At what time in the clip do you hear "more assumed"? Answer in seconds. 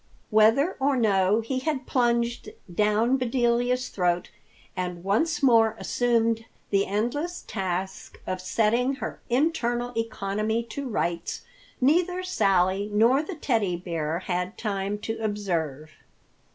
5.43-6.45